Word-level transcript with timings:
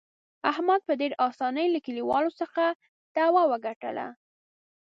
احمد 0.51 0.81
په 0.87 0.93
ډېر 1.01 1.11
اسانۍ 1.27 1.67
له 1.71 1.79
کلیوالو 1.85 2.31
څخه 2.39 2.63
دعوه 3.15 3.41
وګټله. 3.51 4.07